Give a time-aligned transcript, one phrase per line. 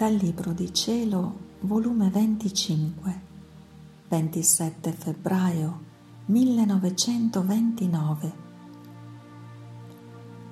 [0.00, 3.20] Dal Libro di Cielo, volume 25,
[4.08, 5.80] 27 febbraio
[6.24, 8.32] 1929.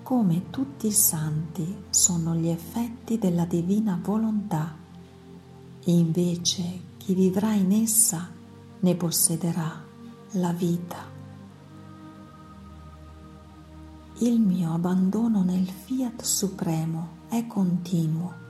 [0.02, 4.76] Come tutti i santi sono gli effetti della divina volontà,
[5.84, 8.28] invece chi vivrà in essa
[8.80, 9.82] ne possederà
[10.32, 10.98] la vita.
[14.18, 18.44] Il mio abbandono nel fiat supremo è continuo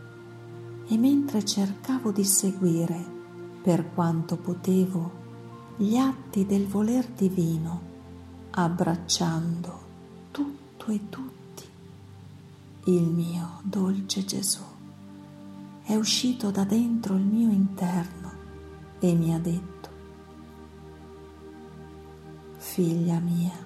[0.89, 3.05] e mentre cercavo di seguire,
[3.63, 5.27] per quanto potevo,
[5.77, 7.81] gli atti del voler divino,
[8.51, 9.87] abbracciando
[10.31, 11.65] tutto e tutti,
[12.85, 14.63] il mio dolce Gesù
[15.83, 18.33] è uscito da dentro il mio interno
[18.99, 19.89] e mi ha detto,
[22.57, 23.57] figlia mia,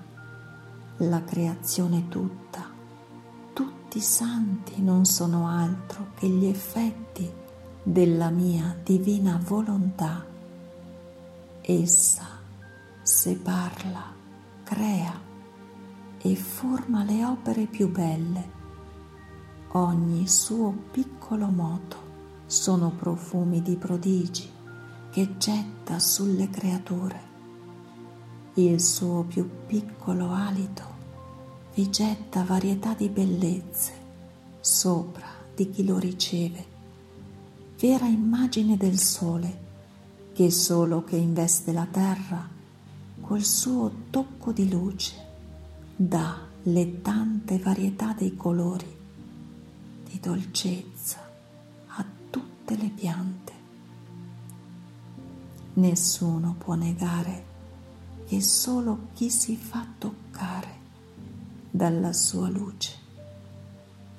[0.99, 2.71] la creazione tutta,
[3.93, 7.31] tutti i santi non sono altro che gli effetti
[7.83, 10.25] della mia divina volontà.
[11.61, 12.27] Essa,
[13.03, 14.03] se parla,
[14.63, 15.13] crea
[16.23, 18.51] e forma le opere più belle.
[19.73, 21.97] Ogni suo piccolo moto
[22.47, 24.49] sono profumi di prodigi
[25.11, 27.21] che getta sulle creature.
[28.55, 30.92] Il suo più piccolo alito
[31.75, 33.93] vi getta varietà di bellezze
[34.61, 36.67] sopra di chi lo riceve,
[37.79, 39.61] vera immagine del sole
[40.35, 42.47] che solo che investe la terra
[43.21, 45.15] col suo tocco di luce
[45.97, 49.01] dà le tante varietà dei colori
[50.05, 51.21] di dolcezza
[51.87, 53.53] a tutte le piante.
[55.75, 57.45] Nessuno può negare
[58.27, 60.22] che solo chi si fa toccare
[61.83, 62.93] dalla sua luce.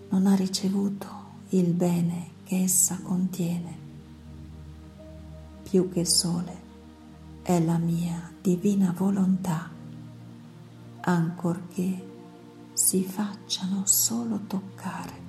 [0.10, 1.08] Non ha ricevuto
[1.52, 3.78] il bene che essa contiene.
[5.70, 6.62] Più che sole
[7.42, 9.70] è la mia divina volontà,
[11.00, 12.10] ancorché
[12.74, 15.22] si facciano solo toccare.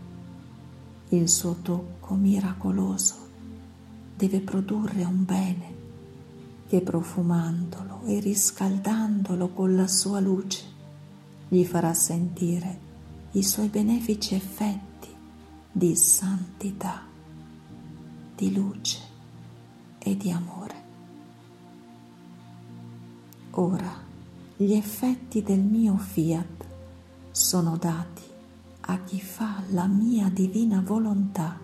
[1.11, 3.15] Il suo tocco miracoloso
[4.17, 5.75] deve produrre un bene
[6.67, 10.74] che profumandolo e riscaldandolo con la sua luce
[11.55, 12.81] gli farà sentire
[13.33, 15.09] i suoi benefici effetti
[15.71, 17.03] di santità,
[18.35, 18.99] di luce
[19.99, 20.83] e di amore.
[23.53, 24.03] Ora
[24.57, 26.67] gli effetti del mio fiat
[27.31, 28.23] sono dati
[28.81, 31.57] a chi fa la mia divina volontà,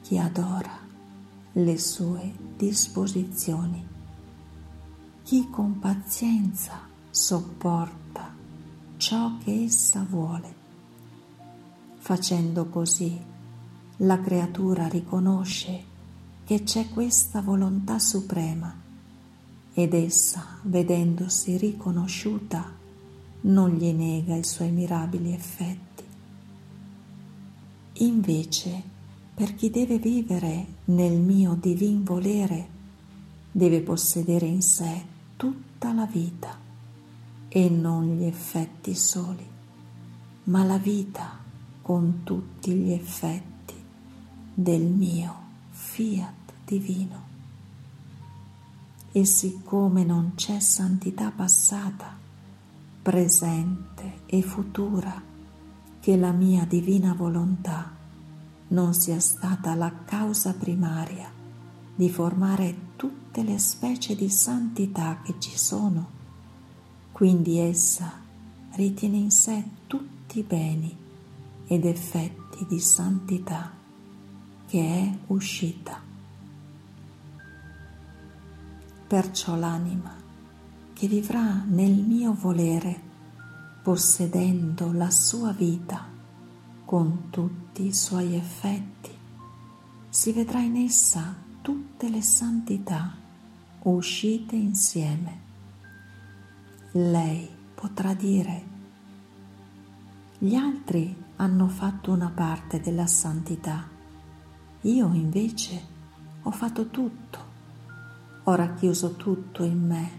[0.00, 0.78] chi adora
[1.52, 3.86] le sue disposizioni,
[5.22, 8.34] chi con pazienza sopporta
[8.96, 10.54] ciò che essa vuole.
[11.98, 13.16] Facendo così,
[13.98, 15.84] la creatura riconosce
[16.42, 18.74] che c'è questa volontà suprema
[19.72, 22.68] ed essa, vedendosi riconosciuta,
[23.42, 26.02] non gli nega i suoi mirabili effetti.
[27.98, 28.82] Invece,
[29.32, 32.68] per chi deve vivere nel mio divin volere,
[33.52, 35.04] deve possedere in sé
[35.36, 36.63] tutta la vita
[37.56, 39.48] e non gli effetti soli,
[40.44, 41.38] ma la vita
[41.82, 43.74] con tutti gli effetti
[44.52, 45.36] del mio
[45.70, 47.22] fiat divino.
[49.12, 52.18] E siccome non c'è santità passata,
[53.00, 55.22] presente e futura,
[56.00, 57.88] che la mia divina volontà
[58.66, 61.30] non sia stata la causa primaria
[61.94, 66.22] di formare tutte le specie di santità che ci sono,
[67.14, 68.12] quindi essa
[68.72, 70.96] ritiene in sé tutti i beni
[71.68, 73.70] ed effetti di santità
[74.66, 76.02] che è uscita.
[79.06, 80.12] Perciò l'anima
[80.92, 83.00] che vivrà nel mio volere,
[83.84, 86.08] possedendo la sua vita
[86.84, 89.10] con tutti i suoi effetti,
[90.08, 91.32] si vedrà in essa
[91.62, 93.14] tutte le santità
[93.82, 95.43] uscite insieme
[96.96, 98.62] lei potrà dire,
[100.38, 103.88] gli altri hanno fatto una parte della santità,
[104.82, 105.82] io invece
[106.42, 107.38] ho fatto tutto,
[108.44, 110.10] ho racchiuso tutto in me,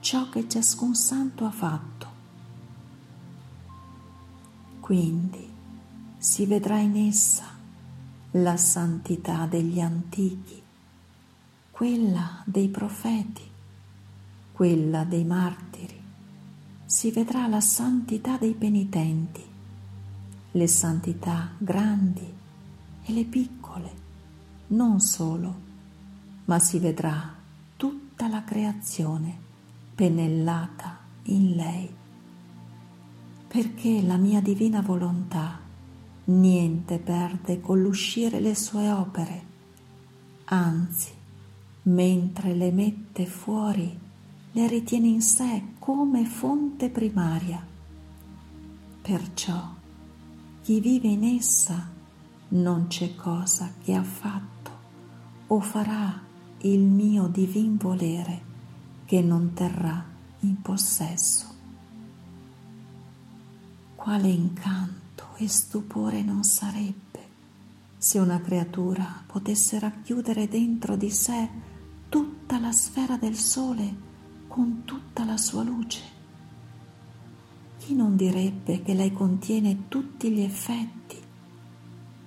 [0.00, 2.06] ciò che ciascun santo ha fatto.
[4.80, 5.46] Quindi
[6.16, 7.44] si vedrà in essa
[8.30, 10.62] la santità degli antichi,
[11.70, 13.42] quella dei profeti,
[14.52, 15.73] quella dei martiri,
[16.86, 19.42] si vedrà la santità dei penitenti,
[20.52, 22.32] le santità grandi
[23.04, 23.92] e le piccole,
[24.68, 25.62] non solo,
[26.44, 27.34] ma si vedrà
[27.76, 29.36] tutta la creazione
[29.94, 31.88] pennellata in lei,
[33.48, 35.60] perché la mia divina volontà
[36.26, 39.42] niente perde con l'uscire le sue opere,
[40.46, 41.12] anzi,
[41.82, 43.98] mentre le mette fuori,
[44.56, 47.60] le ritiene in sé come fonte primaria.
[49.02, 49.74] Perciò
[50.62, 51.90] chi vive in essa
[52.50, 54.70] non c'è cosa che ha fatto
[55.48, 56.22] o farà
[56.58, 58.42] il mio divin volere
[59.06, 60.04] che non terrà
[60.40, 61.52] in possesso.
[63.96, 67.02] Quale incanto e stupore non sarebbe
[67.98, 71.48] se una creatura potesse racchiudere dentro di sé
[72.08, 74.12] tutta la sfera del sole
[74.54, 76.00] con tutta la sua luce.
[77.76, 81.20] Chi non direbbe che lei contiene tutti gli effetti,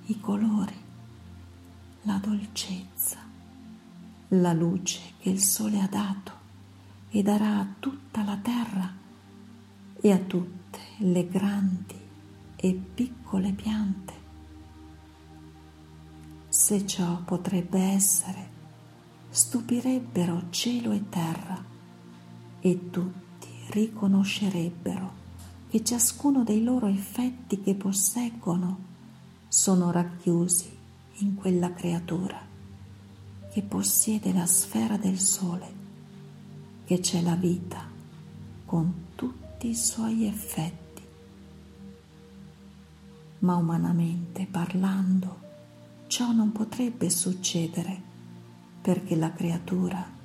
[0.07, 0.75] i colori,
[2.01, 3.19] la dolcezza,
[4.27, 6.31] la luce che il sole ha dato
[7.11, 8.93] e darà a tutta la terra
[10.01, 11.95] e a tutte le grandi
[12.57, 14.13] e piccole piante.
[16.49, 18.49] Se ciò potrebbe essere,
[19.29, 21.75] stupirebbero cielo e terra
[22.59, 25.25] e tutti riconoscerebbero
[25.69, 28.85] che ciascuno dei loro effetti che posseggono
[29.47, 30.75] sono racchiusi
[31.19, 32.39] in quella creatura
[33.51, 35.73] che possiede la sfera del sole,
[36.85, 37.83] che c'è la vita
[38.65, 41.01] con tutti i suoi effetti.
[43.39, 45.39] Ma umanamente parlando,
[46.07, 48.01] ciò non potrebbe succedere
[48.81, 50.16] perché la creatura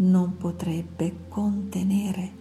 [0.00, 2.38] non potrebbe contenere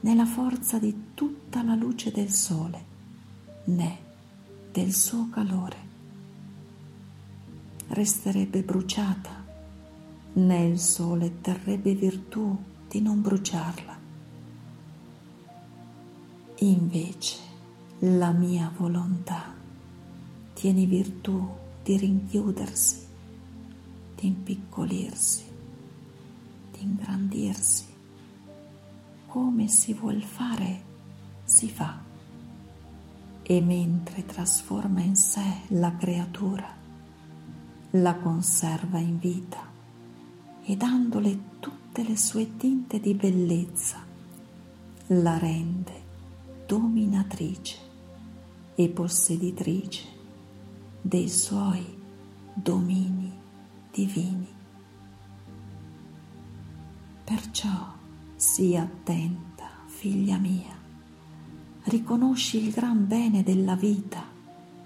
[0.00, 2.84] né forza di tutta la luce del sole,
[3.64, 3.98] né
[4.70, 5.76] del suo calore.
[7.88, 9.42] Resterebbe bruciata,
[10.34, 12.58] né il sole terrebbe virtù
[12.88, 13.98] di non bruciarla.
[16.58, 17.38] Invece
[18.00, 19.54] la mia volontà
[20.52, 21.48] tiene virtù
[21.82, 23.06] di rinchiudersi,
[24.14, 25.51] di impiccolirsi
[26.82, 27.86] ingrandirsi.
[29.26, 30.82] Come si vuol fare,
[31.44, 32.00] si fa.
[33.42, 36.68] E mentre trasforma in sé la creatura,
[37.90, 39.70] la conserva in vita
[40.64, 43.98] e dandole tutte le sue tinte di bellezza,
[45.08, 46.00] la rende
[46.66, 47.78] dominatrice
[48.74, 50.04] e posseditrice
[51.00, 51.84] dei suoi
[52.54, 53.32] domini
[53.90, 54.61] divini.
[57.34, 57.94] Perciò
[58.36, 60.76] sii attenta, figlia mia,
[61.84, 64.22] riconosci il gran bene della vita,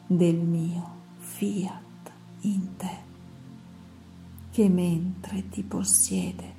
[0.06, 2.12] del mio fiat
[2.42, 2.98] in te,
[4.52, 6.54] che mentre ti possiede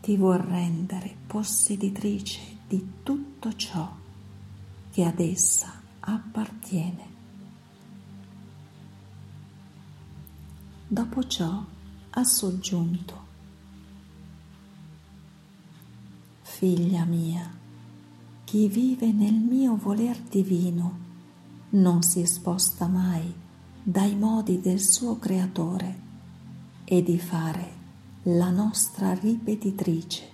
[0.00, 3.94] ti vuol rendere posseditrice di tutto ciò
[4.90, 7.06] che ad essa appartiene.
[10.88, 11.62] Dopo ciò
[12.08, 13.27] ha soggiunto
[16.58, 17.48] Figlia mia,
[18.42, 20.98] chi vive nel mio voler divino
[21.68, 23.32] non si sposta mai
[23.80, 26.00] dai modi del suo creatore
[26.82, 27.72] e di fare
[28.22, 30.28] la nostra ripetitrice,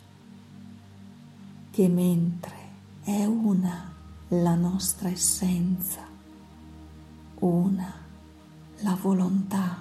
[1.70, 2.56] che mentre
[3.02, 3.92] è una
[4.28, 6.06] la nostra essenza,
[7.40, 7.92] una
[8.78, 9.76] la volontà,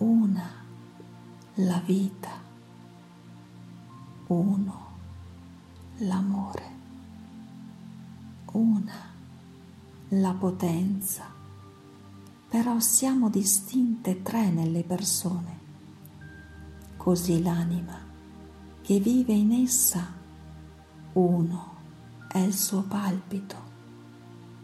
[0.00, 0.50] una
[1.54, 2.45] la vita,
[4.28, 4.86] uno,
[5.98, 6.70] l'amore,
[8.52, 9.14] una,
[10.08, 11.24] la potenza,
[12.48, 15.64] però siamo distinte tre nelle persone.
[16.96, 17.98] Così l'anima
[18.82, 20.12] che vive in essa,
[21.12, 21.74] uno
[22.28, 23.64] è il suo palpito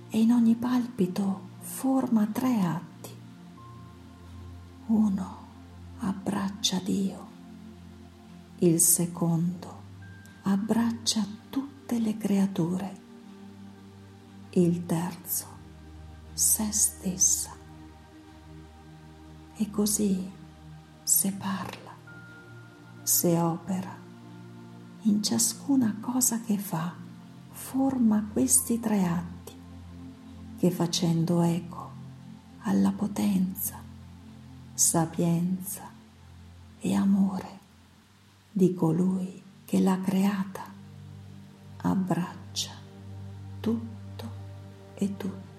[0.09, 3.11] e in ogni palpito forma tre atti.
[4.87, 5.37] Uno
[5.99, 7.32] abbraccia Dio
[8.63, 9.81] il secondo
[10.43, 13.01] abbraccia tutte le creature.
[14.51, 15.47] Il terzo
[16.33, 17.51] sé stessa.
[19.57, 20.31] E così
[21.03, 21.91] se parla,
[23.03, 23.97] se opera,
[25.03, 26.95] in ciascuna cosa che fa,
[27.51, 29.61] forma questi tre atti
[30.57, 31.91] che facendo eco
[32.61, 33.83] alla potenza,
[34.73, 35.91] sapienza
[36.79, 37.62] e amore
[38.53, 40.71] di colui che l'ha creata,
[41.79, 42.73] abbraccia
[43.61, 44.31] tutto
[44.95, 45.52] e tutti.